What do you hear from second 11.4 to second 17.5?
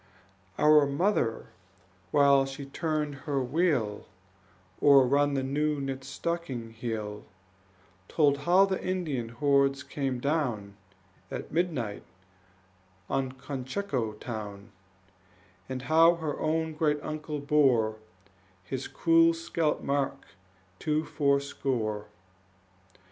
midnight on Cocheco town, And how her own great uncle